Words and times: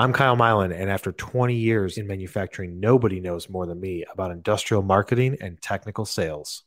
I'm 0.00 0.12
Kyle 0.12 0.36
Mylan, 0.36 0.72
and 0.72 0.88
after 0.88 1.10
20 1.10 1.56
years 1.56 1.98
in 1.98 2.06
manufacturing, 2.06 2.78
nobody 2.78 3.18
knows 3.18 3.48
more 3.48 3.66
than 3.66 3.80
me 3.80 4.04
about 4.12 4.30
industrial 4.30 4.84
marketing 4.84 5.36
and 5.40 5.60
technical 5.60 6.04
sales. 6.04 6.62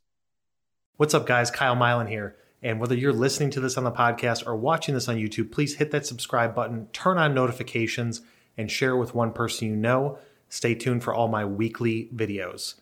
What's 0.97 1.13
up, 1.13 1.25
guys? 1.25 1.49
Kyle 1.49 1.77
Mylan 1.77 2.09
here. 2.09 2.35
And 2.61 2.77
whether 2.77 2.93
you're 2.93 3.13
listening 3.13 3.49
to 3.51 3.61
this 3.61 3.77
on 3.77 3.85
the 3.85 3.91
podcast 3.91 4.45
or 4.45 4.57
watching 4.57 4.95
this 4.95 5.07
on 5.07 5.15
YouTube, 5.15 5.49
please 5.49 5.75
hit 5.75 5.91
that 5.91 6.05
subscribe 6.05 6.53
button, 6.53 6.87
turn 6.91 7.17
on 7.17 7.33
notifications, 7.33 8.19
and 8.57 8.69
share 8.69 8.97
with 8.97 9.15
one 9.15 9.31
person 9.31 9.69
you 9.69 9.77
know. 9.77 10.19
Stay 10.49 10.75
tuned 10.75 11.01
for 11.01 11.13
all 11.13 11.29
my 11.29 11.45
weekly 11.45 12.09
videos. 12.13 12.75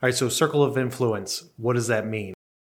All 0.00 0.06
right, 0.06 0.14
so 0.14 0.28
circle 0.28 0.62
of 0.62 0.78
influence, 0.78 1.50
what 1.56 1.72
does 1.72 1.88
that 1.88 2.06
mean? 2.06 2.34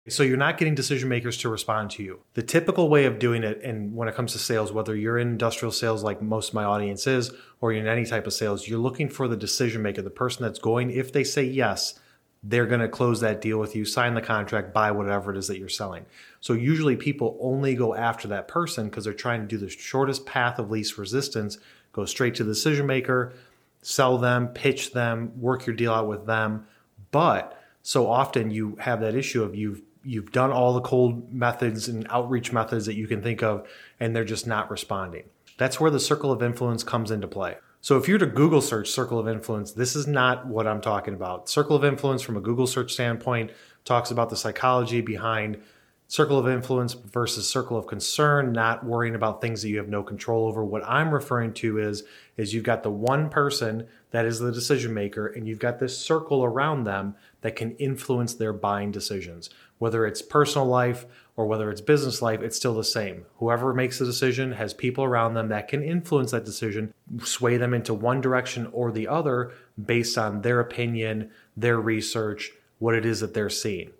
So 0.09 0.23
you're 0.23 0.39
not 0.39 0.57
getting 0.57 0.75
decision 0.75 1.09
makers 1.09 1.37
to 1.39 1.51
respond 1.51 1.91
to 1.93 2.03
you. 2.03 2.21
The 2.33 2.43
typical 2.43 2.89
way 2.89 3.05
of 3.05 3.19
doing 3.19 3.45
it, 3.45 3.63
and 3.63 3.95
when 3.95 4.09
it 4.09 4.15
comes 4.15 4.33
to 4.33 4.39
sales, 4.39 4.73
whether 4.73 4.97
you're 4.97 5.19
in 5.19 5.29
industrial 5.29 5.73
sales 5.73 6.03
like 6.03 6.23
most 6.23 6.49
of 6.49 6.55
my 6.55 6.65
audience 6.65 7.07
is, 7.07 7.31
or 7.61 7.73
you're 7.73 7.83
in 7.83 7.89
any 7.89 8.07
type 8.07 8.27
of 8.27 8.33
sales, 8.33 8.67
you're 8.67 8.79
looking 8.79 9.11
for 9.11 9.29
the 9.29 9.37
decision 9.37 9.83
maker, 9.83 10.01
the 10.01 10.11
person 10.11 10.43
that's 10.43 10.59
going, 10.59 10.91
if 10.91 11.13
they 11.13 11.23
say 11.23 11.45
yes, 11.45 12.01
they're 12.43 12.67
going 12.67 12.81
to 12.81 12.89
close 12.89 13.21
that 13.21 13.43
deal 13.43 13.59
with 13.59 13.77
you, 13.77 13.85
sign 13.85 14.15
the 14.15 14.23
contract, 14.23 14.73
buy 14.73 14.91
whatever 14.91 15.31
it 15.31 15.37
is 15.37 15.49
that 15.49 15.59
you're 15.59 15.69
selling. 15.69 16.07
So 16.41 16.55
usually 16.55 16.97
people 16.97 17.37
only 17.39 17.75
go 17.75 17.95
after 17.95 18.27
that 18.29 18.49
person 18.49 18.89
because 18.89 19.05
they're 19.05 19.13
trying 19.13 19.43
to 19.43 19.47
do 19.47 19.59
the 19.59 19.69
shortest 19.69 20.25
path 20.25 20.59
of 20.59 20.71
least 20.71 20.97
resistance, 20.97 21.59
go 21.93 22.07
straight 22.07 22.35
to 22.37 22.45
the 22.45 22.53
decision 22.53 22.87
maker, 22.87 23.35
sell 23.83 24.17
them, 24.17 24.49
pitch 24.49 24.93
them, 24.93 25.39
work 25.39 25.67
your 25.67 25.77
deal 25.77 25.93
out 25.93 26.09
with 26.09 26.25
them. 26.25 26.67
But 27.11 27.63
so 27.83 28.11
often 28.11 28.51
you 28.51 28.77
have 28.81 29.01
that 29.03 29.15
issue 29.15 29.43
of 29.43 29.55
you've 29.55 29.83
you've 30.05 30.33
done 30.33 30.51
all 30.51 30.75
the 30.75 30.81
cold 30.81 31.33
methods 31.33 31.89
and 31.89 32.07
outreach 32.11 32.53
methods 32.53 32.87
that 32.87 32.95
you 32.95 33.07
can 33.07 33.23
think 33.23 33.43
of, 33.43 33.67
and 33.99 34.15
they're 34.15 34.25
just 34.25 34.47
not 34.47 34.71
responding. 34.71 35.25
That's 35.59 35.79
where 35.79 35.91
the 35.91 36.01
circle 36.01 36.33
of 36.33 36.43
influence 36.43 36.83
comes 36.83 37.11
into 37.11 37.29
play. 37.29 37.57
So 37.83 37.97
if 37.97 38.09
you 38.09 38.15
were 38.15 38.19
to 38.19 38.27
Google 38.27 38.61
search 38.61 38.91
circle 38.91 39.19
of 39.19 39.27
influence, 39.27 39.73
this 39.73 39.97
is 39.97 40.07
not 40.07 40.47
what 40.47 40.67
I'm 40.67 40.83
talking 40.83 41.15
about. 41.15 41.49
Circle 41.49 41.77
of 41.77 41.85
influence 41.85 42.21
from 42.21 42.37
a 42.37 42.41
Google 42.41 42.67
search 42.67 42.93
standpoint 42.93 43.53
talks 43.85 44.11
about 44.11 44.29
the 44.29 44.37
psychology 44.37 45.01
behind 45.01 45.63
circle 46.11 46.41
of 46.41 46.49
influence 46.49 46.95
versus 46.95 47.49
circle 47.49 47.77
of 47.77 47.87
concern, 47.87 48.51
not 48.51 48.85
worrying 48.85 49.15
about 49.15 49.41
things 49.41 49.63
that 49.63 49.69
you 49.69 49.77
have 49.77 49.89
no 49.89 50.03
control 50.03 50.49
over. 50.49 50.65
What 50.65 50.83
I'm 50.85 51.15
referring 51.15 51.53
to 51.55 51.79
is 51.79 52.03
is 52.37 52.53
you've 52.53 52.65
got 52.65 52.83
the 52.83 52.91
one 52.91 53.31
person 53.31 53.87
that 54.11 54.27
is 54.27 54.41
the 54.41 54.51
decision 54.51 54.93
maker 54.93 55.29
and 55.29 55.47
you've 55.47 55.61
got 55.61 55.79
this 55.79 55.97
circle 55.97 56.43
around 56.43 56.83
them 56.83 57.15
that 57.43 57.55
can 57.55 57.77
influence 57.77 58.35
their 58.35 58.53
buying 58.53 58.91
decisions. 58.91 59.51
Whether 59.79 60.05
it's 60.05 60.21
personal 60.21 60.67
life 60.67 61.07
or 61.37 61.47
whether 61.47 61.71
it's 61.71 61.81
business 61.81 62.21
life, 62.21 62.43
it's 62.43 62.57
still 62.57 62.75
the 62.75 62.83
same. 62.83 63.25
Whoever 63.37 63.73
makes 63.73 64.01
the 64.01 64.05
decision 64.05 64.51
has 64.51 64.75
people 64.75 65.05
around 65.05 65.35
them 65.35 65.47
that 65.51 65.69
can 65.69 65.81
influence 65.81 66.33
that 66.33 66.45
decision, 66.45 66.93
sway 67.23 67.57
them 67.57 67.73
into 67.73 67.95
one 67.95 68.21
direction 68.21 68.67
or 68.73 68.91
the 68.91 69.07
other 69.07 69.53
based 69.81 70.19
on 70.19 70.43
their 70.43 70.59
opinion, 70.59 71.31
their 71.57 71.81
research, 71.81 72.51
what 72.81 72.97
it 72.97 73.07
is 73.07 73.21
that 73.21 73.33
they're 73.33 73.49
seeing. 73.49 73.93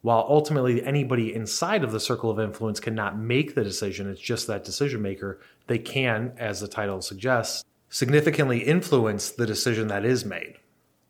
While 0.00 0.26
ultimately 0.28 0.82
anybody 0.84 1.34
inside 1.34 1.82
of 1.82 1.90
the 1.90 2.00
circle 2.00 2.30
of 2.30 2.38
influence 2.38 2.78
cannot 2.78 3.18
make 3.18 3.54
the 3.54 3.64
decision, 3.64 4.08
it's 4.08 4.20
just 4.20 4.46
that 4.46 4.64
decision 4.64 5.02
maker, 5.02 5.40
they 5.66 5.78
can, 5.78 6.32
as 6.38 6.60
the 6.60 6.68
title 6.68 7.02
suggests, 7.02 7.64
significantly 7.88 8.60
influence 8.60 9.30
the 9.30 9.46
decision 9.46 9.88
that 9.88 10.04
is 10.04 10.24
made. 10.24 10.54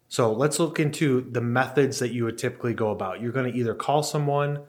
So 0.09 0.33
let's 0.33 0.59
look 0.59 0.81
into 0.81 1.21
the 1.21 1.43
methods 1.43 1.99
that 1.99 2.13
you 2.13 2.25
would 2.25 2.39
typically 2.39 2.73
go 2.73 2.91
about. 2.91 3.21
You're 3.21 3.33
going 3.33 3.53
to 3.53 3.59
either 3.59 3.75
call 3.75 4.03
someone, 4.03 4.61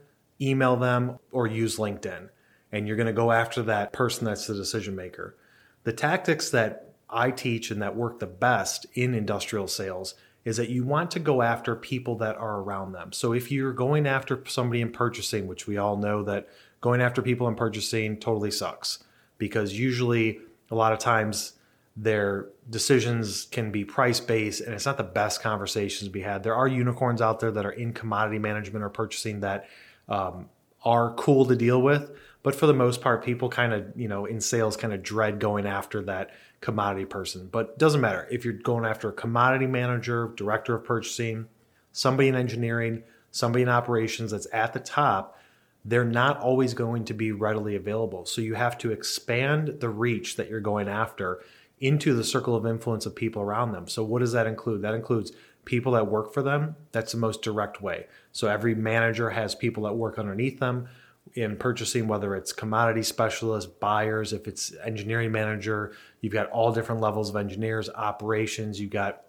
email 0.41 0.75
them, 0.75 1.17
or 1.31 1.47
use 1.47 1.77
LinkedIn. 1.77 2.29
And 2.73 2.87
you're 2.87 2.97
going 2.97 3.07
to 3.07 3.13
go 3.13 3.31
after 3.31 3.63
that 3.63 3.93
person 3.93 4.25
that's 4.25 4.47
the 4.47 4.53
decision 4.53 4.95
maker. 4.95 5.37
The 5.85 5.93
tactics 5.93 6.49
that 6.49 6.93
I 7.09 7.31
teach 7.31 7.71
and 7.71 7.81
that 7.81 7.95
work 7.95 8.19
the 8.19 8.27
best 8.27 8.85
in 8.93 9.13
industrial 9.13 9.67
sales 9.67 10.13
is 10.45 10.57
that 10.57 10.69
you 10.69 10.83
want 10.83 11.11
to 11.11 11.19
go 11.19 11.41
after 11.41 11.75
people 11.75 12.15
that 12.15 12.37
are 12.37 12.59
around 12.59 12.93
them. 12.93 13.11
So 13.11 13.33
if 13.33 13.51
you're 13.51 13.73
going 13.73 14.07
after 14.07 14.43
somebody 14.47 14.81
in 14.81 14.91
purchasing, 14.91 15.47
which 15.47 15.67
we 15.67 15.77
all 15.77 15.97
know 15.97 16.23
that 16.23 16.47
going 16.81 17.01
after 17.01 17.21
people 17.21 17.47
in 17.47 17.55
purchasing 17.55 18.17
totally 18.17 18.51
sucks 18.51 19.03
because 19.37 19.77
usually 19.77 20.39
a 20.71 20.75
lot 20.75 20.93
of 20.93 20.99
times 20.99 21.53
their 21.97 22.47
decisions 22.69 23.45
can 23.45 23.71
be 23.71 23.83
price 23.83 24.19
based 24.19 24.61
and 24.61 24.73
it's 24.73 24.85
not 24.85 24.97
the 24.97 25.03
best 25.03 25.41
conversations 25.41 26.07
to 26.07 26.11
be 26.11 26.21
had. 26.21 26.43
There 26.43 26.55
are 26.55 26.67
unicorns 26.67 27.21
out 27.21 27.39
there 27.39 27.51
that 27.51 27.65
are 27.65 27.71
in 27.71 27.91
commodity 27.91 28.39
management 28.39 28.83
or 28.83 28.89
purchasing 28.89 29.41
that 29.41 29.67
um, 30.07 30.49
are 30.83 31.13
cool 31.15 31.45
to 31.45 31.55
deal 31.55 31.81
with. 31.81 32.11
But 32.41 32.55
for 32.55 32.67
the 32.67 32.73
most 32.73 33.01
part, 33.01 33.23
people 33.23 33.49
kind 33.49 33.73
of, 33.73 33.91
you 33.95 34.07
know, 34.07 34.25
in 34.25 34.39
sales 34.39 34.77
kind 34.77 34.93
of 34.93 35.03
dread 35.03 35.39
going 35.39 35.65
after 35.65 36.01
that 36.03 36.31
commodity 36.61 37.05
person. 37.05 37.49
But 37.51 37.77
doesn't 37.77 37.99
matter 37.99 38.27
if 38.31 38.45
you're 38.45 38.53
going 38.53 38.85
after 38.85 39.09
a 39.09 39.13
commodity 39.13 39.67
manager, 39.67 40.31
director 40.35 40.75
of 40.75 40.85
purchasing, 40.85 41.47
somebody 41.91 42.29
in 42.29 42.35
engineering, 42.35 43.03
somebody 43.31 43.63
in 43.63 43.69
operations 43.69 44.31
that's 44.31 44.47
at 44.53 44.73
the 44.73 44.79
top, 44.79 45.37
they're 45.83 46.05
not 46.05 46.39
always 46.39 46.73
going 46.73 47.05
to 47.05 47.13
be 47.13 47.31
readily 47.31 47.75
available. 47.75 48.25
So 48.25 48.41
you 48.41 48.53
have 48.55 48.77
to 48.79 48.91
expand 48.91 49.79
the 49.79 49.89
reach 49.89 50.35
that 50.37 50.49
you're 50.49 50.59
going 50.59 50.87
after 50.87 51.41
into 51.79 52.13
the 52.13 52.23
circle 52.23 52.55
of 52.55 52.65
influence 52.65 53.05
of 53.05 53.15
people 53.15 53.41
around 53.41 53.71
them. 53.71 53.87
So, 53.87 54.03
what 54.03 54.19
does 54.19 54.33
that 54.33 54.47
include? 54.47 54.81
That 54.81 54.93
includes 54.93 55.31
people 55.69 55.91
that 55.91 56.07
work 56.07 56.33
for 56.33 56.41
them. 56.41 56.75
That's 56.91 57.11
the 57.11 57.19
most 57.19 57.43
direct 57.43 57.79
way. 57.79 58.07
So, 58.31 58.47
every 58.47 58.73
manager 58.73 59.29
has 59.29 59.53
people 59.53 59.83
that 59.83 59.93
work 59.93 60.17
underneath 60.17 60.59
them 60.59 60.87
in 61.35 61.57
purchasing, 61.57 62.07
whether 62.07 62.35
it's 62.35 62.51
commodity 62.51 63.03
specialists, 63.03 63.71
buyers, 63.79 64.33
if 64.33 64.47
it's 64.47 64.73
engineering 64.83 65.31
manager, 65.31 65.93
you've 66.21 66.33
got 66.33 66.49
all 66.49 66.73
different 66.73 67.01
levels 67.01 67.29
of 67.29 67.35
engineers, 67.35 67.87
operations, 67.87 68.81
you've 68.81 68.89
got 68.89 69.21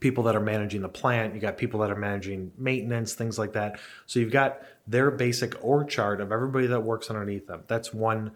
people 0.00 0.24
that 0.24 0.34
are 0.34 0.40
managing 0.40 0.80
the 0.82 0.88
plant, 0.88 1.36
you 1.36 1.40
got 1.40 1.56
people 1.56 1.78
that 1.78 1.90
are 1.90 1.96
managing 1.96 2.50
maintenance, 2.58 3.14
things 3.14 3.38
like 3.38 3.52
that. 3.52 3.78
So 4.06 4.18
you've 4.18 4.32
got 4.32 4.62
their 4.88 5.12
basic 5.12 5.54
org 5.62 5.88
chart 5.88 6.20
of 6.20 6.32
everybody 6.32 6.66
that 6.66 6.80
works 6.80 7.10
underneath 7.10 7.46
them. 7.46 7.62
That's 7.68 7.94
one 7.94 8.32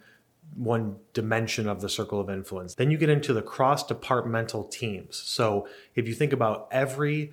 one 0.56 0.96
dimension 1.12 1.68
of 1.68 1.80
the 1.80 1.88
circle 1.88 2.20
of 2.20 2.30
influence. 2.30 2.74
Then 2.74 2.90
you 2.90 2.98
get 2.98 3.08
into 3.08 3.32
the 3.32 3.42
cross 3.42 3.86
departmental 3.86 4.64
teams. 4.64 5.16
So 5.16 5.68
if 5.94 6.06
you 6.06 6.14
think 6.14 6.32
about 6.32 6.68
every 6.70 7.32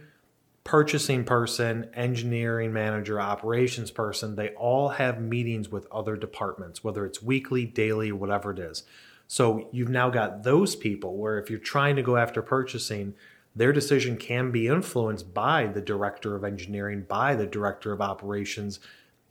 purchasing 0.63 1.23
person, 1.23 1.89
engineering 1.93 2.71
manager, 2.71 3.19
operations 3.19 3.91
person, 3.91 4.35
they 4.35 4.49
all 4.49 4.89
have 4.89 5.21
meetings 5.21 5.69
with 5.69 5.87
other 5.91 6.15
departments, 6.15 6.83
whether 6.83 7.05
it's 7.05 7.21
weekly, 7.21 7.65
daily, 7.65 8.11
whatever 8.11 8.51
it 8.51 8.59
is. 8.59 8.83
So 9.27 9.69
you've 9.71 9.89
now 9.89 10.09
got 10.09 10.43
those 10.43 10.75
people 10.75 11.15
where 11.17 11.39
if 11.39 11.49
you're 11.49 11.59
trying 11.59 11.95
to 11.95 12.03
go 12.03 12.17
after 12.17 12.41
purchasing, 12.41 13.13
their 13.55 13.73
decision 13.73 14.17
can 14.17 14.51
be 14.51 14.67
influenced 14.67 15.33
by 15.33 15.67
the 15.67 15.81
director 15.81 16.35
of 16.35 16.43
engineering, 16.43 17.05
by 17.07 17.35
the 17.35 17.47
director 17.47 17.91
of 17.91 18.01
operations, 18.01 18.79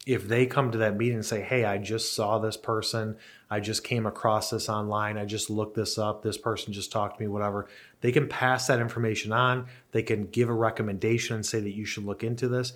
if 0.07 0.27
they 0.27 0.47
come 0.47 0.71
to 0.73 0.79
that 0.79 0.97
meeting 0.97 1.17
and 1.17 1.25
say, 1.25 1.43
Hey, 1.43 1.65
I 1.65 1.79
just 1.79 2.15
saw 2.15 2.39
this 2.39 2.57
person, 2.57 3.17
I 3.51 3.61
just 3.61 3.85
came 3.85 4.07
across 4.07 4.51
this 4.51 4.69
online, 4.69 5.19
I 5.19 5.25
just 5.25 5.51
looked 5.51 5.77
this 5.77 5.99
up, 5.99 6.23
this 6.23 6.39
person 6.39 6.73
just 6.73 6.91
talked 6.91 7.19
to 7.19 7.23
me, 7.23 7.29
whatever, 7.29 7.69
they 8.01 8.13
can 8.13 8.29
pass 8.29 8.67
that 8.67 8.81
information 8.81 9.33
on. 9.33 9.67
They 9.93 10.03
can 10.03 10.27
give 10.27 10.49
a 10.49 10.55
recommendation 10.55 11.37
and 11.37 11.45
say 11.45 11.61
that 11.61 11.75
you 11.75 11.85
should 11.85 12.05
look 12.05 12.25
into 12.25 12.49
this. 12.49 12.73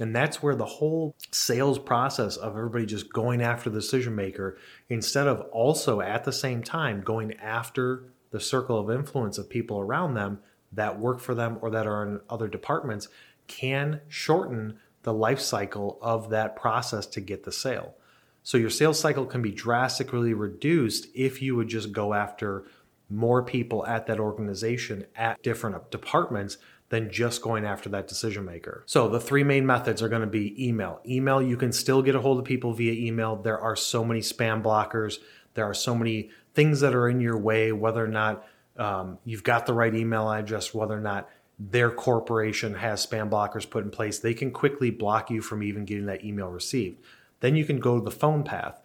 And 0.00 0.14
that's 0.14 0.42
where 0.42 0.56
the 0.56 0.64
whole 0.64 1.14
sales 1.30 1.78
process 1.78 2.36
of 2.36 2.56
everybody 2.56 2.86
just 2.86 3.12
going 3.12 3.40
after 3.40 3.70
the 3.70 3.78
decision 3.78 4.16
maker, 4.16 4.58
instead 4.88 5.28
of 5.28 5.42
also 5.52 6.00
at 6.00 6.24
the 6.24 6.32
same 6.32 6.64
time 6.64 7.02
going 7.02 7.34
after 7.34 8.04
the 8.30 8.40
circle 8.40 8.78
of 8.78 8.90
influence 8.90 9.38
of 9.38 9.48
people 9.48 9.78
around 9.78 10.14
them 10.14 10.40
that 10.72 10.98
work 10.98 11.20
for 11.20 11.36
them 11.36 11.58
or 11.62 11.70
that 11.70 11.86
are 11.86 12.04
in 12.04 12.20
other 12.28 12.48
departments, 12.48 13.06
can 13.46 14.00
shorten 14.08 14.78
the 15.04 15.12
life 15.12 15.40
cycle 15.40 15.98
of 16.02 16.30
that 16.30 16.56
process 16.56 17.06
to 17.06 17.20
get 17.20 17.44
the 17.44 17.52
sale. 17.52 17.94
So 18.42 18.58
your 18.58 18.70
sales 18.70 18.98
cycle 18.98 19.24
can 19.24 19.40
be 19.40 19.52
drastically 19.52 20.34
reduced 20.34 21.06
if 21.14 21.40
you 21.40 21.56
would 21.56 21.68
just 21.68 21.92
go 21.92 22.12
after 22.12 22.64
more 23.08 23.42
people 23.42 23.86
at 23.86 24.06
that 24.06 24.18
organization 24.20 25.06
at 25.16 25.42
different 25.42 25.90
departments 25.90 26.58
than 26.88 27.10
just 27.10 27.42
going 27.42 27.64
after 27.64 27.88
that 27.88 28.08
decision 28.08 28.44
maker. 28.44 28.82
So 28.86 29.08
the 29.08 29.20
three 29.20 29.44
main 29.44 29.64
methods 29.64 30.02
are 30.02 30.08
going 30.08 30.20
to 30.20 30.26
be 30.26 30.68
email. 30.68 31.00
Email, 31.06 31.40
you 31.40 31.56
can 31.56 31.72
still 31.72 32.02
get 32.02 32.14
a 32.14 32.20
hold 32.20 32.38
of 32.38 32.44
people 32.44 32.72
via 32.72 32.92
email. 32.92 33.36
There 33.36 33.58
are 33.58 33.76
so 33.76 34.04
many 34.04 34.20
spam 34.20 34.62
blockers. 34.62 35.18
There 35.54 35.64
are 35.64 35.74
so 35.74 35.94
many 35.94 36.30
things 36.54 36.80
that 36.80 36.94
are 36.94 37.08
in 37.08 37.20
your 37.20 37.38
way, 37.38 37.72
whether 37.72 38.04
or 38.04 38.08
not 38.08 38.46
um, 38.76 39.18
you've 39.24 39.42
got 39.42 39.66
the 39.66 39.72
right 39.72 39.94
email 39.94 40.30
address, 40.30 40.74
whether 40.74 40.96
or 40.96 41.00
not 41.00 41.28
their 41.58 41.90
corporation 41.90 42.74
has 42.74 43.06
spam 43.06 43.30
blockers 43.30 43.68
put 43.68 43.84
in 43.84 43.90
place, 43.90 44.18
they 44.18 44.34
can 44.34 44.50
quickly 44.50 44.90
block 44.90 45.30
you 45.30 45.40
from 45.40 45.62
even 45.62 45.84
getting 45.84 46.06
that 46.06 46.24
email 46.24 46.48
received. 46.48 47.00
Then 47.40 47.56
you 47.56 47.64
can 47.64 47.78
go 47.78 47.98
to 47.98 48.04
the 48.04 48.10
phone 48.10 48.42
path. 48.42 48.80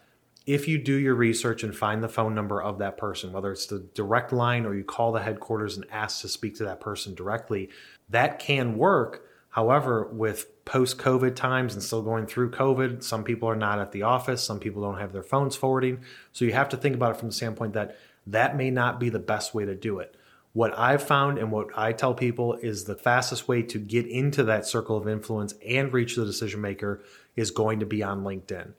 If 0.46 0.66
you 0.68 0.78
do 0.78 0.94
your 0.94 1.14
research 1.14 1.62
and 1.62 1.74
find 1.74 2.02
the 2.02 2.08
phone 2.08 2.34
number 2.34 2.62
of 2.62 2.78
that 2.78 2.96
person, 2.96 3.32
whether 3.32 3.52
it's 3.52 3.66
the 3.66 3.80
direct 3.94 4.32
line 4.32 4.66
or 4.66 4.74
you 4.74 4.84
call 4.84 5.12
the 5.12 5.22
headquarters 5.22 5.76
and 5.76 5.86
ask 5.90 6.22
to 6.22 6.28
speak 6.28 6.56
to 6.56 6.64
that 6.64 6.80
person 6.80 7.14
directly, 7.14 7.70
that 8.08 8.38
can 8.38 8.76
work. 8.76 9.26
However, 9.50 10.08
with 10.12 10.64
post 10.64 10.98
COVID 10.98 11.34
times 11.34 11.74
and 11.74 11.82
still 11.82 12.02
going 12.02 12.26
through 12.26 12.52
COVID, 12.52 13.02
some 13.02 13.24
people 13.24 13.48
are 13.48 13.56
not 13.56 13.80
at 13.80 13.92
the 13.92 14.02
office, 14.02 14.42
some 14.42 14.60
people 14.60 14.82
don't 14.82 14.98
have 14.98 15.12
their 15.12 15.22
phones 15.22 15.56
forwarding. 15.56 16.04
So 16.32 16.44
you 16.44 16.52
have 16.52 16.68
to 16.70 16.76
think 16.76 16.94
about 16.94 17.12
it 17.12 17.16
from 17.16 17.28
the 17.28 17.34
standpoint 17.34 17.72
that 17.74 17.98
that 18.26 18.56
may 18.56 18.70
not 18.70 19.00
be 19.00 19.08
the 19.08 19.18
best 19.18 19.54
way 19.54 19.64
to 19.64 19.74
do 19.74 19.98
it. 19.98 20.14
What 20.52 20.76
I've 20.76 21.02
found 21.02 21.38
and 21.38 21.52
what 21.52 21.68
I 21.76 21.92
tell 21.92 22.12
people 22.12 22.54
is 22.54 22.84
the 22.84 22.96
fastest 22.96 23.46
way 23.46 23.62
to 23.62 23.78
get 23.78 24.06
into 24.06 24.42
that 24.44 24.66
circle 24.66 24.96
of 24.96 25.06
influence 25.06 25.54
and 25.64 25.92
reach 25.92 26.16
the 26.16 26.24
decision 26.24 26.60
maker 26.60 27.04
is 27.36 27.52
going 27.52 27.80
to 27.80 27.86
be 27.86 28.02
on 28.02 28.24
LinkedIn. 28.24 28.72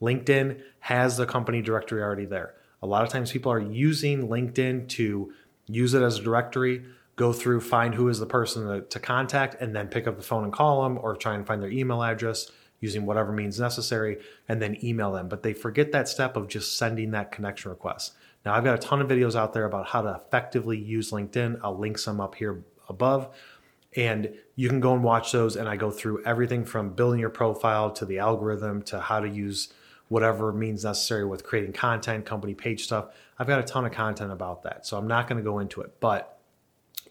LinkedIn 0.00 0.62
has 0.80 1.16
the 1.16 1.26
company 1.26 1.60
directory 1.60 2.02
already 2.02 2.24
there. 2.24 2.54
A 2.82 2.86
lot 2.86 3.02
of 3.02 3.10
times 3.10 3.32
people 3.32 3.52
are 3.52 3.60
using 3.60 4.28
LinkedIn 4.28 4.88
to 4.90 5.32
use 5.66 5.92
it 5.92 6.02
as 6.02 6.18
a 6.18 6.22
directory, 6.22 6.84
go 7.16 7.32
through, 7.32 7.60
find 7.60 7.94
who 7.94 8.08
is 8.08 8.20
the 8.20 8.26
person 8.26 8.66
to, 8.66 8.80
to, 8.82 9.00
contact, 9.00 9.60
and 9.60 9.74
then 9.74 9.88
pick 9.88 10.06
up 10.06 10.16
the 10.16 10.22
phone 10.22 10.44
and 10.44 10.52
call 10.52 10.84
them 10.84 10.98
or 11.02 11.14
try 11.14 11.34
and 11.34 11.46
find 11.46 11.62
their 11.62 11.70
email 11.70 12.02
address 12.02 12.50
using 12.80 13.04
whatever 13.04 13.32
means 13.32 13.58
necessary 13.58 14.18
and 14.48 14.62
then 14.62 14.82
email 14.84 15.12
them. 15.12 15.28
But 15.28 15.42
they 15.42 15.52
forget 15.52 15.92
that 15.92 16.08
step 16.08 16.36
of 16.36 16.48
just 16.48 16.78
sending 16.78 17.10
that 17.10 17.32
connection 17.32 17.70
request. 17.70 18.14
Now, 18.48 18.54
I've 18.54 18.64
got 18.64 18.76
a 18.76 18.78
ton 18.78 19.02
of 19.02 19.08
videos 19.08 19.36
out 19.36 19.52
there 19.52 19.66
about 19.66 19.88
how 19.88 20.00
to 20.00 20.14
effectively 20.14 20.78
use 20.78 21.10
LinkedIn. 21.10 21.60
I'll 21.62 21.76
link 21.76 21.98
some 21.98 22.18
up 22.18 22.34
here 22.34 22.64
above. 22.88 23.28
And 23.94 24.32
you 24.56 24.70
can 24.70 24.80
go 24.80 24.94
and 24.94 25.04
watch 25.04 25.32
those. 25.32 25.54
And 25.54 25.68
I 25.68 25.76
go 25.76 25.90
through 25.90 26.24
everything 26.24 26.64
from 26.64 26.94
building 26.94 27.20
your 27.20 27.28
profile 27.28 27.90
to 27.90 28.06
the 28.06 28.20
algorithm 28.20 28.80
to 28.84 29.00
how 29.00 29.20
to 29.20 29.28
use 29.28 29.74
whatever 30.08 30.50
means 30.50 30.84
necessary 30.84 31.26
with 31.26 31.44
creating 31.44 31.74
content, 31.74 32.24
company 32.24 32.54
page 32.54 32.84
stuff. 32.84 33.08
I've 33.38 33.48
got 33.48 33.60
a 33.60 33.64
ton 33.64 33.84
of 33.84 33.92
content 33.92 34.32
about 34.32 34.62
that. 34.62 34.86
So 34.86 34.96
I'm 34.96 35.06
not 35.06 35.28
going 35.28 35.36
to 35.36 35.44
go 35.44 35.58
into 35.58 35.82
it. 35.82 36.00
But 36.00 36.38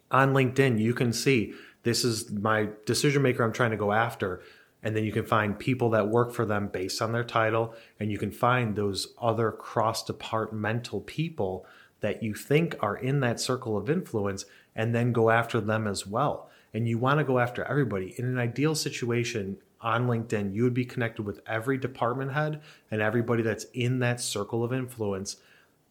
on 0.10 0.33
LinkedIn, 0.33 0.80
you 0.80 0.95
can 0.95 1.13
see 1.13 1.54
this 1.83 2.04
is 2.04 2.31
my 2.31 2.69
decision 2.88 3.22
maker 3.22 3.44
I'm 3.44 3.54
trying 3.54 3.69
to 3.69 3.78
go 3.78 3.92
after. 3.92 4.42
And 4.83 4.95
then 4.95 5.03
you 5.03 5.12
can 5.12 5.25
find 5.25 5.57
people 5.57 5.89
that 5.91 6.07
work 6.07 6.31
for 6.33 6.45
them 6.45 6.68
based 6.68 7.01
on 7.01 7.12
their 7.12 7.24
title. 7.24 7.74
And 8.00 8.12
you 8.12 8.18
can 8.18 8.31
find 8.31 8.75
those 8.75 9.13
other 9.19 9.51
cross 9.51 10.03
departmental 10.03 11.01
people 11.01 11.65
that 12.00 12.21
you 12.21 12.33
think 12.33 12.75
are 12.79 12.95
in 12.95 13.19
that 13.21 13.39
circle 13.39 13.75
of 13.75 13.89
influence 13.89 14.45
and 14.75 14.94
then 14.94 15.12
go 15.12 15.29
after 15.29 15.59
them 15.59 15.88
as 15.88 16.06
well. 16.06 16.50
And 16.74 16.88
you 16.88 16.97
want 16.97 17.19
to 17.19 17.24
go 17.24 17.39
after 17.39 17.63
everybody. 17.63 18.13
In 18.18 18.25
an 18.25 18.38
ideal 18.38 18.75
situation, 18.75 19.57
on 19.81 20.07
LinkedIn, 20.07 20.53
you 20.53 20.63
would 20.63 20.74
be 20.74 20.85
connected 20.85 21.23
with 21.23 21.41
every 21.45 21.77
department 21.77 22.33
head 22.33 22.62
and 22.89 23.01
everybody 23.01 23.44
that's 23.44 23.65
in 23.73 24.00
that 24.00 24.19
circle 24.19 24.63
of 24.63 24.73
influence 24.73 25.38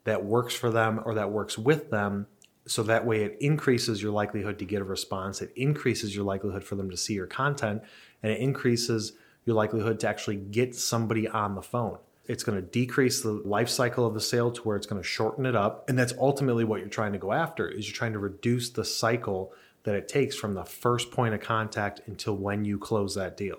that 0.04 0.24
works 0.24 0.54
for 0.54 0.70
them 0.70 1.00
or 1.04 1.14
that 1.14 1.30
works 1.30 1.58
with 1.58 1.90
them. 1.90 2.26
So 2.66 2.82
that 2.84 3.06
way 3.06 3.22
it 3.22 3.36
increases 3.40 4.02
your 4.02 4.12
likelihood 4.12 4.58
to 4.58 4.64
get 4.64 4.80
a 4.80 4.84
response. 4.84 5.40
It 5.40 5.52
increases 5.56 6.14
your 6.14 6.24
likelihood 6.24 6.64
for 6.64 6.74
them 6.74 6.90
to 6.90 6.96
see 6.96 7.14
your 7.14 7.26
content 7.26 7.82
and 8.22 8.32
it 8.32 8.40
increases 8.40 9.12
your 9.44 9.54
likelihood 9.56 10.00
to 10.00 10.08
actually 10.08 10.36
get 10.36 10.74
somebody 10.74 11.28
on 11.28 11.54
the 11.54 11.62
phone. 11.62 11.98
It's 12.26 12.42
going 12.42 12.60
to 12.60 12.66
decrease 12.66 13.22
the 13.22 13.30
life 13.32 13.68
cycle 13.68 14.04
of 14.04 14.14
the 14.14 14.20
sale 14.20 14.50
to 14.50 14.62
where 14.62 14.76
it's 14.76 14.86
going 14.86 15.00
to 15.00 15.06
shorten 15.06 15.46
it 15.46 15.54
up. 15.54 15.88
And 15.88 15.96
that's 15.96 16.12
ultimately 16.18 16.64
what 16.64 16.80
you're 16.80 16.88
trying 16.88 17.12
to 17.12 17.18
go 17.18 17.32
after 17.32 17.68
is 17.68 17.86
you're 17.86 17.94
trying 17.94 18.14
to 18.14 18.18
reduce 18.18 18.70
the 18.70 18.84
cycle 18.84 19.52
that 19.84 19.94
it 19.94 20.08
takes 20.08 20.34
from 20.34 20.54
the 20.54 20.64
first 20.64 21.12
point 21.12 21.34
of 21.34 21.40
contact 21.40 22.00
until 22.06 22.36
when 22.36 22.64
you 22.64 22.78
close 22.78 23.14
that 23.14 23.36
deal. 23.36 23.58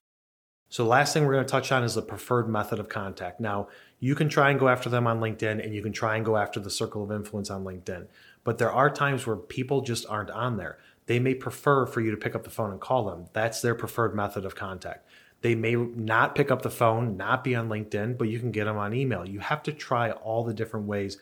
So, 0.70 0.84
the 0.84 0.90
last 0.90 1.14
thing 1.14 1.26
we're 1.26 1.34
going 1.34 1.46
to 1.46 1.52
touch 1.52 1.72
on 1.72 1.86
is 1.86 1.96
the 1.96 2.02
preferred 2.02 2.50
method 2.50 2.78
of 2.78 2.90
contact. 2.90 3.40
Now, 3.40 3.70
you 4.02 4.16
can 4.16 4.28
try 4.28 4.50
and 4.50 4.60
go 4.60 4.68
after 4.68 4.90
them 4.90 5.08
on 5.08 5.22
LinkedIn 5.22 5.64
and 5.64 5.74
you 5.74 5.82
can 5.82 5.94
try 5.94 6.18
and 6.18 6.26
go 6.26 6.36
after 6.36 6.60
the 6.60 6.70
circle 6.70 7.04
of 7.04 7.12
influence 7.12 7.50
on 7.50 7.64
LinkedIn. 7.64 8.08
But 8.48 8.60
there 8.60 8.72
are 8.72 8.90
times 8.90 9.28
where 9.28 9.36
people 9.36 9.82
just 9.82 10.06
aren't 10.06 10.30
on 10.30 10.56
there. 10.56 10.78
They 11.08 11.20
may 11.20 11.36
prefer 11.36 11.86
for 11.86 12.00
you 12.00 12.12
to 12.12 12.16
pick 12.16 12.34
up 12.34 12.46
the 12.46 12.50
phone 12.50 12.72
and 12.72 12.80
call 12.80 13.04
them. 13.04 13.26
That's 13.34 13.60
their 13.60 13.76
preferred 13.76 14.16
method 14.16 14.46
of 14.46 14.56
contact. 14.56 15.06
They 15.42 15.54
may 15.54 15.76
not 15.76 16.34
pick 16.34 16.50
up 16.50 16.62
the 16.62 16.70
phone, 16.70 17.18
not 17.18 17.44
be 17.44 17.56
on 17.56 17.68
LinkedIn, 17.68 18.18
but 18.18 18.30
you 18.30 18.40
can 18.40 18.52
get 18.52 18.64
them 18.64 18.78
on 18.78 18.94
email. 18.94 19.28
You 19.28 19.40
have 19.40 19.64
to 19.64 19.74
try 19.74 20.12
all 20.12 20.46
the 20.46 20.54
different 20.54 20.86
ways. 20.86 21.18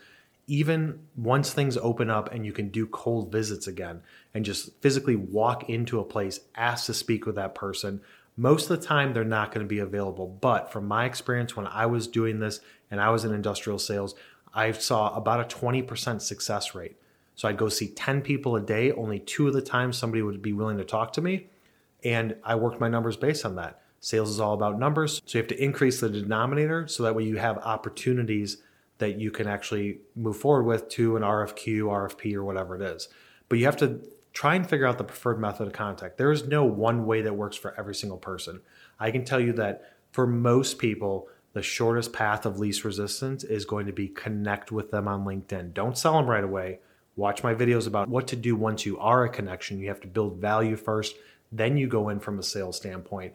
Even 0.45 0.99
once 1.15 1.51
things 1.51 1.77
open 1.77 2.11
up 2.11 2.31
and 2.31 2.45
you 2.45 2.53
can 2.53 2.69
do 2.69 2.85
cold 2.85 3.31
visits 3.31 3.65
again 3.65 4.03
and 4.35 4.45
just 4.45 4.79
physically 4.83 5.15
walk 5.15 5.67
into 5.67 5.99
a 5.99 6.05
place, 6.05 6.41
ask 6.53 6.85
to 6.85 6.93
speak 6.93 7.25
with 7.25 7.37
that 7.37 7.55
person, 7.55 8.01
most 8.37 8.69
of 8.69 8.79
the 8.79 8.85
time, 8.85 9.13
they're 9.13 9.23
not 9.23 9.51
going 9.51 9.65
to 9.65 9.67
be 9.67 9.79
available. 9.79 10.27
But 10.27 10.71
from 10.71 10.87
my 10.87 11.05
experience, 11.05 11.55
when 11.55 11.65
I 11.65 11.87
was 11.87 12.05
doing 12.05 12.39
this 12.39 12.59
and 12.91 13.01
I 13.01 13.09
was 13.09 13.25
in 13.25 13.33
industrial 13.33 13.79
sales, 13.79 14.13
I 14.53 14.73
saw 14.73 15.15
about 15.15 15.51
a 15.51 15.57
20% 15.57 16.21
success 16.21 16.75
rate. 16.75 16.97
So 17.35 17.47
I'd 17.47 17.57
go 17.57 17.69
see 17.69 17.89
10 17.89 18.21
people 18.21 18.55
a 18.55 18.61
day. 18.61 18.91
Only 18.91 19.19
two 19.19 19.47
of 19.47 19.53
the 19.53 19.61
time 19.61 19.91
somebody 19.93 20.21
would 20.21 20.41
be 20.41 20.53
willing 20.53 20.77
to 20.77 20.83
talk 20.83 21.13
to 21.13 21.21
me. 21.21 21.47
And 22.03 22.35
I 22.43 22.55
worked 22.55 22.79
my 22.79 22.87
numbers 22.87 23.17
based 23.17 23.45
on 23.45 23.55
that. 23.55 23.81
Sales 23.99 24.29
is 24.29 24.39
all 24.39 24.53
about 24.53 24.79
numbers. 24.79 25.21
So 25.25 25.37
you 25.37 25.41
have 25.41 25.49
to 25.49 25.63
increase 25.63 25.99
the 25.99 26.09
denominator 26.09 26.87
so 26.87 27.03
that 27.03 27.15
way 27.15 27.23
you 27.23 27.37
have 27.37 27.57
opportunities 27.57 28.57
that 28.99 29.19
you 29.19 29.31
can 29.31 29.47
actually 29.47 29.99
move 30.15 30.37
forward 30.37 30.63
with 30.63 30.89
to 30.89 31.17
an 31.17 31.23
RFQ, 31.23 31.83
RFP, 31.83 32.33
or 32.35 32.43
whatever 32.43 32.75
it 32.75 32.81
is. 32.81 33.09
But 33.49 33.59
you 33.59 33.65
have 33.65 33.77
to 33.77 33.99
try 34.31 34.55
and 34.55 34.69
figure 34.69 34.85
out 34.85 34.97
the 34.97 35.03
preferred 35.03 35.39
method 35.39 35.67
of 35.67 35.73
contact. 35.73 36.17
There 36.17 36.31
is 36.31 36.45
no 36.45 36.63
one 36.63 37.05
way 37.05 37.21
that 37.21 37.35
works 37.35 37.57
for 37.57 37.73
every 37.79 37.95
single 37.95 38.17
person. 38.17 38.61
I 38.99 39.11
can 39.11 39.25
tell 39.25 39.39
you 39.39 39.53
that 39.53 39.93
for 40.11 40.27
most 40.27 40.77
people, 40.77 41.27
the 41.53 41.61
shortest 41.61 42.13
path 42.13 42.45
of 42.45 42.59
least 42.59 42.83
resistance 42.83 43.43
is 43.43 43.65
going 43.65 43.85
to 43.85 43.93
be 43.93 44.09
connect 44.09 44.71
with 44.71 44.91
them 44.91 45.07
on 45.07 45.25
LinkedIn. 45.25 45.73
Don't 45.73 45.97
sell 45.97 46.17
them 46.17 46.29
right 46.29 46.43
away. 46.43 46.79
Watch 47.15 47.43
my 47.43 47.53
videos 47.53 47.87
about 47.87 48.09
what 48.09 48.27
to 48.27 48.35
do 48.35 48.55
once 48.55 48.85
you 48.85 48.97
are 48.99 49.23
a 49.23 49.29
connection. 49.29 49.79
You 49.79 49.87
have 49.87 50.01
to 50.01 50.07
build 50.07 50.37
value 50.37 50.75
first, 50.75 51.15
then 51.51 51.77
you 51.77 51.87
go 51.87 52.09
in 52.09 52.19
from 52.19 52.39
a 52.39 52.43
sales 52.43 52.77
standpoint. 52.77 53.33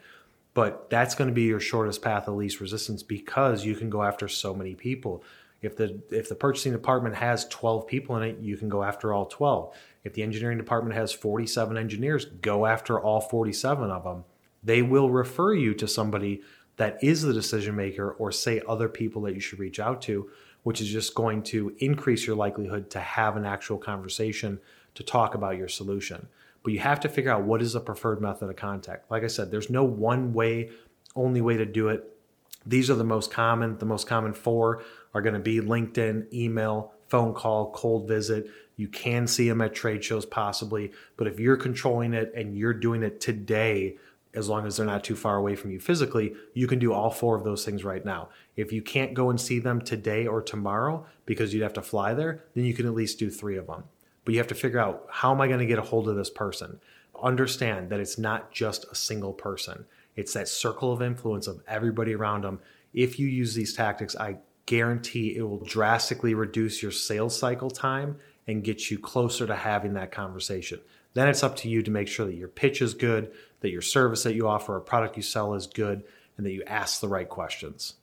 But 0.53 0.91
that's 0.91 1.15
going 1.15 1.29
to 1.29 1.35
be 1.35 1.45
your 1.45 1.61
shortest 1.61 2.03
path 2.03 2.29
of 2.29 2.35
least 2.35 2.61
resistance 2.61 3.03
because 3.03 3.65
you 3.65 3.75
can 3.77 3.89
go 3.89 4.03
after 4.03 4.29
so 4.29 4.55
many 4.55 4.75
people. 4.75 5.25
If 5.63 5.77
the 5.77 6.01
if 6.11 6.29
the 6.29 6.35
purchasing 6.35 6.73
department 6.73 7.15
has 7.17 7.47
12 7.49 7.87
people 7.87 8.17
in 8.17 8.23
it, 8.23 8.39
you 8.41 8.57
can 8.57 8.69
go 8.69 8.83
after 8.83 9.13
all 9.13 9.27
12. 9.27 9.75
If 10.05 10.15
the 10.15 10.23
engineering 10.23 10.59
department 10.59 10.97
has 10.97 11.13
47 11.13 11.77
engineers, 11.77 12.25
go 12.25 12.67
after 12.67 12.99
all 12.99 13.21
47 13.21 13.91
of 13.91 14.05
them. 14.05 14.25
They 14.63 14.83
will 14.83 15.11
refer 15.11 15.55
you 15.55 15.75
to 15.75 15.87
somebody 15.87 16.43
that 16.77 17.03
is 17.03 17.23
the 17.23 17.35
decision 17.35 17.77
maker 17.77 18.13
or 18.13 18.33
say 18.33 18.63
other 18.67 18.89
people 18.89 19.23
that 19.23 19.35
you 19.35 19.41
should 19.41 19.59
reach 19.59 19.79
out 19.79 20.01
to, 20.03 20.31
which 20.63 20.81
is 20.81 20.89
just 20.89 21.15
going 21.15 21.43
to 21.43 21.75
increase 21.79 22.27
your 22.27 22.37
likelihood 22.37 22.91
to 22.91 23.01
have 23.01 23.37
an 23.37 23.45
actual 23.45 23.79
conversation 23.79 24.61
to 24.95 25.03
talk 25.03 25.35
about 25.35 25.57
your 25.57 25.69
solution. 25.69 26.29
But 26.63 26.73
you 26.73 26.81
have 26.81 27.01
to 27.01 27.09
figure 27.09 27.31
out 27.31 27.45
what 27.45 27.63
is 27.63 27.73
the 27.73 27.81
preferred 27.81 28.21
method 28.21 28.51
of 28.51 28.57
contact. 28.57 29.11
Like 29.11 29.25
I 29.25 29.29
said, 29.29 29.51
there's 29.51 29.71
no 29.71 29.85
one 29.85 30.33
way, 30.33 30.71
only 31.17 31.41
way 31.41 31.57
to 31.57 31.65
do 31.65 31.89
it. 31.89 32.05
These 32.67 32.91
are 32.91 32.95
the 32.95 33.05
most 33.05 33.31
common. 33.31 33.79
The 33.79 33.87
most 33.87 34.07
common 34.07 34.35
four 34.35 34.83
are 35.15 35.23
going 35.23 35.35
to 35.35 35.41
be 35.41 35.61
LinkedIn, 35.61 36.33
email, 36.33 36.93
phone 37.09 37.33
call, 37.33 37.73
cold 37.73 38.07
visit. 38.07 38.51
You 38.77 38.89
can 38.89 39.27
see 39.27 39.49
them 39.49 39.61
at 39.61 39.75
trade 39.75 40.05
shows 40.05 40.25
possibly, 40.25 40.93
but 41.17 41.27
if 41.27 41.39
you're 41.39 41.57
controlling 41.57 42.15
it 42.15 42.33
and 42.35 42.57
you're 42.57 42.73
doing 42.75 43.03
it 43.03 43.21
today, 43.21 43.97
as 44.35 44.49
long 44.49 44.67
as 44.67 44.77
they're 44.77 44.87
not 44.87 45.03
too 45.03 45.17
far 45.17 45.37
away 45.37 45.57
from 45.57 45.71
you 45.71 45.81
physically, 45.81 46.35
you 46.55 46.67
can 46.67 46.79
do 46.79 46.93
all 46.93 47.11
four 47.11 47.37
of 47.37 47.45
those 47.45 47.65
things 47.65 47.85
right 47.85 48.05
now. 48.05 48.29
If 48.57 48.73
you 48.73 48.81
can't 48.81 49.15
go 49.15 49.31
and 49.31 49.41
see 49.41 49.59
them 49.59 49.81
today 49.81 50.27
or 50.27 50.41
tomorrow 50.41 51.05
because 51.27 51.53
you'd 51.53 51.63
have 51.63 51.73
to 51.75 51.83
fly 51.83 52.15
there, 52.15 52.45
then 52.55 52.65
you 52.65 52.75
can 52.75 52.87
at 52.87 52.95
least 52.95 53.19
do 53.19 53.31
three 53.31 53.57
of 53.57 53.67
them. 53.67 53.85
But 54.25 54.35
you 54.35 54.39
have 54.39 54.49
to 54.49 54.55
figure 54.55 54.79
out 54.79 55.07
how 55.11 55.33
am 55.33 55.41
I 55.41 55.49
going 55.49 55.59
to 55.61 55.67
get 55.67 55.79
a 55.79 55.83
hold 55.83 56.09
of 56.09 56.17
this 56.17 56.31
person? 56.31 56.81
Understand 57.21 57.91
that 57.91 58.01
it's 58.01 58.19
not 58.19 58.53
just 58.53 58.87
a 58.91 58.95
single 58.95 59.33
person, 59.33 59.85
it's 60.17 60.33
that 60.35 60.49
circle 60.49 60.93
of 60.93 61.03
influence 61.03 61.47
of 61.47 61.63
everybody 61.67 62.15
around 62.15 62.45
them. 62.45 62.61
If 62.93 63.19
you 63.19 63.27
use 63.27 63.55
these 63.55 63.75
tactics, 63.75 64.17
I 64.17 64.37
guarantee 64.67 65.37
it 65.37 65.43
will 65.43 65.65
drastically 65.65 66.35
reduce 66.35 66.83
your 66.83 66.93
sales 66.93 67.37
cycle 67.37 67.71
time 67.71 68.17
and 68.51 68.65
get 68.65 68.91
you 68.91 68.99
closer 68.99 69.47
to 69.47 69.55
having 69.55 69.95
that 69.95 70.13
conversation. 70.13 70.81
Then 71.15 71.29
it's 71.29 71.43
up 71.43 71.57
to 71.57 71.69
you 71.69 71.83
to 71.83 71.91
make 71.91 72.09
sure 72.09 72.27
that 72.27 72.35
your 72.35 72.49
pitch 72.49 72.83
is 72.83 72.95
good, 72.95 73.33
that 73.61 73.71
your 73.71 73.83
service 73.83 74.23
that 74.25 74.35
you 74.35 74.49
offer 74.49 74.77
or 74.77 74.81
product 74.81 75.17
you 75.17 75.23
sell 75.23 75.55
is 75.55 75.67
good, 75.67 76.05
and 76.37 76.47
that 76.47 76.53
you 76.53 76.63
ask 76.67 77.01
the 77.01 77.09
right 77.09 77.29
questions. 77.29 77.95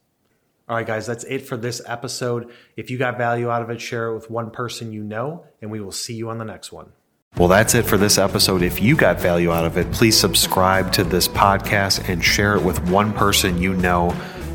All 0.69 0.75
right, 0.75 0.85
guys, 0.85 1.07
that's 1.07 1.23
it 1.23 1.39
for 1.39 1.55
this 1.55 1.81
episode. 1.85 2.51
If 2.75 2.89
you 2.89 2.97
got 2.97 3.17
value 3.17 3.49
out 3.49 3.61
of 3.61 3.69
it, 3.69 3.79
share 3.79 4.09
it 4.09 4.15
with 4.15 4.29
one 4.29 4.51
person 4.51 4.91
you 4.91 5.03
know, 5.03 5.45
and 5.61 5.71
we 5.71 5.79
will 5.79 5.93
see 5.93 6.15
you 6.15 6.29
on 6.29 6.37
the 6.37 6.45
next 6.45 6.71
one. 6.71 6.91
Well, 7.37 7.47
that's 7.47 7.75
it 7.75 7.83
for 7.85 7.97
this 7.97 8.17
episode. 8.17 8.61
If 8.61 8.81
you 8.81 8.95
got 8.95 9.19
value 9.19 9.51
out 9.51 9.63
of 9.63 9.77
it, 9.77 9.91
please 9.91 10.17
subscribe 10.17 10.91
to 10.93 11.03
this 11.03 11.27
podcast 11.27 12.09
and 12.09 12.23
share 12.23 12.55
it 12.55 12.63
with 12.63 12.89
one 12.89 13.13
person 13.13 13.61
you 13.61 13.75
know 13.75 14.09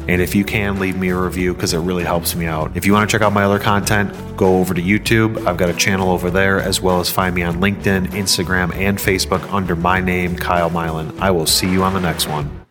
and 0.08 0.20
if 0.22 0.34
you 0.34 0.44
can, 0.44 0.78
leave 0.78 0.96
me 0.96 1.10
a 1.10 1.18
review 1.18 1.54
because 1.54 1.74
it 1.74 1.78
really 1.78 2.04
helps 2.04 2.34
me 2.34 2.46
out. 2.46 2.76
If 2.76 2.86
you 2.86 2.92
want 2.92 3.08
to 3.08 3.12
check 3.12 3.22
out 3.22 3.32
my 3.32 3.44
other 3.44 3.58
content, 3.58 4.36
go 4.36 4.58
over 4.58 4.74
to 4.74 4.82
YouTube. 4.82 5.46
I've 5.46 5.56
got 5.56 5.68
a 5.68 5.74
channel 5.74 6.10
over 6.10 6.30
there, 6.30 6.60
as 6.60 6.80
well 6.80 7.00
as 7.00 7.10
find 7.10 7.34
me 7.34 7.42
on 7.42 7.56
LinkedIn, 7.56 8.08
Instagram, 8.08 8.74
and 8.74 8.98
Facebook 8.98 9.50
under 9.52 9.76
my 9.76 10.00
name, 10.00 10.36
Kyle 10.36 10.70
Milan. 10.70 11.16
I 11.20 11.30
will 11.30 11.46
see 11.46 11.70
you 11.70 11.82
on 11.82 11.94
the 11.94 12.00
next 12.00 12.28
one. 12.28 12.61